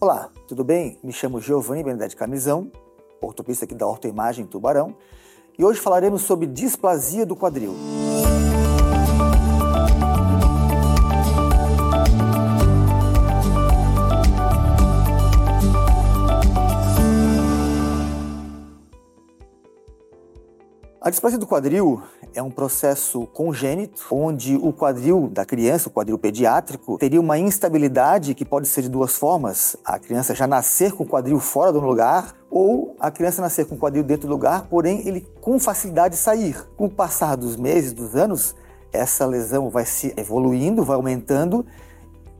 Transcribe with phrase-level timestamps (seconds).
[0.00, 0.96] Olá, tudo bem?
[1.02, 2.70] Me chamo Giovanni Benedetti Camisão,
[3.20, 4.94] ortopedista aqui da Ortoimagem Tubarão,
[5.58, 7.74] e hoje falaremos sobre displasia do quadril.
[21.00, 22.02] A displasia do quadril
[22.34, 28.34] é um processo congênito, onde o quadril da criança, o quadril pediátrico, teria uma instabilidade
[28.34, 31.78] que pode ser de duas formas: a criança já nascer com o quadril fora do
[31.78, 36.16] lugar, ou a criança nascer com o quadril dentro do lugar, porém ele com facilidade
[36.16, 36.68] sair.
[36.76, 38.56] Com o passar dos meses, dos anos,
[38.92, 41.64] essa lesão vai se evoluindo, vai aumentando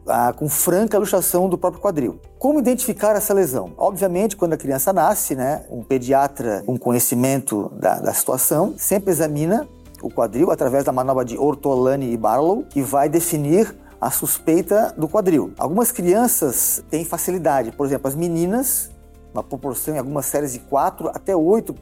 [0.09, 2.21] ah, com franca luxação do próprio quadril.
[2.39, 3.73] Como identificar essa lesão?
[3.77, 9.69] Obviamente, quando a criança nasce, né, um pediatra com conhecimento da, da situação sempre examina
[10.03, 15.09] o quadril através da manobra de Ortolani e Barlow, que vai definir a suspeita do
[15.09, 15.53] quadril.
[15.59, 18.91] Algumas crianças têm facilidade, por exemplo, as meninas,
[19.35, 21.75] uma proporção em algumas séries de 4 até 8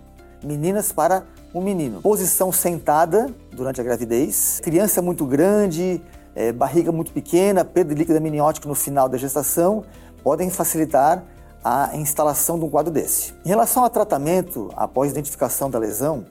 [0.43, 1.25] meninas para
[1.55, 2.01] um menino.
[2.01, 6.03] Posição sentada durante a gravidez, criança muito grande,
[6.37, 9.83] é, barriga muito pequena, perda de líquido amniótico no final da gestação,
[10.23, 11.25] podem facilitar
[11.65, 13.35] a instalação de um quadro desse.
[13.45, 16.27] Em relação ao tratamento após identificação da lesão,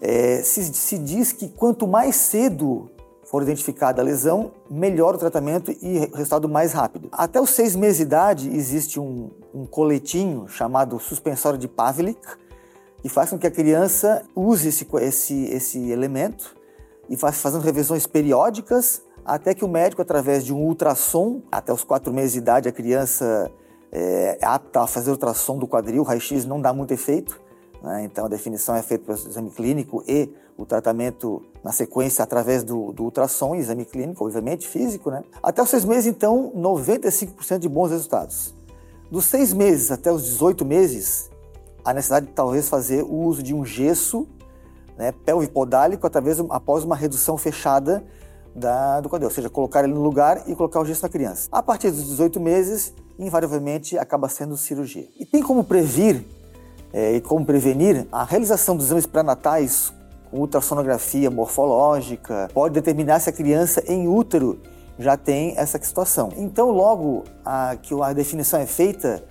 [0.00, 2.90] é, se, se diz que quanto mais cedo
[3.24, 7.08] for identificada a lesão, melhor o tratamento e resultado mais rápido.
[7.12, 12.20] Até os seis meses de idade existe um, um coletinho chamado suspensório de Pavlik,
[13.00, 16.56] que faz com que a criança use esse, esse, esse elemento
[17.08, 21.84] e faz, fazendo revisões periódicas até que o médico, através de um ultrassom, até os
[21.84, 23.50] quatro meses de idade, a criança
[23.92, 27.40] é, é apta a fazer ultrassom do quadril, raio-x não dá muito efeito,
[27.82, 28.04] né?
[28.04, 32.92] então a definição é feita pelo exame clínico e o tratamento na sequência através do,
[32.92, 35.10] do ultrassom, exame clínico, obviamente, físico.
[35.10, 35.24] Né?
[35.42, 38.54] Até os seis meses, então, 95% de bons resultados.
[39.10, 41.30] Dos seis meses até os 18 meses,
[41.84, 44.28] a necessidade de talvez fazer o uso de um gesso
[44.96, 48.04] né, pelvipodálico através, após uma redução fechada
[48.60, 51.48] da, do quadril, ou seja, colocar ele no lugar e colocar o gesso na criança.
[51.50, 55.08] A partir dos 18 meses, invariavelmente acaba sendo cirurgia.
[55.18, 56.24] E tem como previr
[56.92, 59.92] é, e como prevenir a realização dos exames pré-natais
[60.30, 64.60] com ultrassonografia morfológica, pode determinar se a criança em útero
[64.98, 66.30] já tem essa situação.
[66.36, 69.24] Então, logo a, que a definição é feita,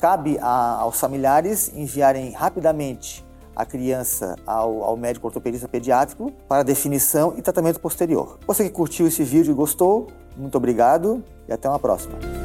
[0.00, 3.24] cabe a, aos familiares enviarem rapidamente
[3.54, 8.38] a criança ao, ao médico ortopedista pediátrico para definição e tratamento posterior.
[8.46, 12.39] Você que curtiu esse vídeo e gostou, muito obrigado e até uma próxima.